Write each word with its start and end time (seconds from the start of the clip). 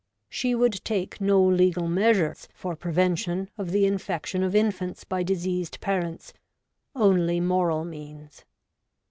,,'She 0.29 0.55
would 0.55 0.83
take 0.83 1.21
no 1.21 1.39
legal 1.43 1.87
measures 1.87 2.47
for 2.55 2.75
prevention 2.75 3.51
of 3.55 3.69
the 3.69 3.85
infection 3.85 4.41
of 4.41 4.55
infants 4.55 5.03
by 5.03 5.21
diseased 5.21 5.79
parents; 5.79 6.33
only 6.95 7.39
moral 7.39 7.85
means.' 7.85 8.43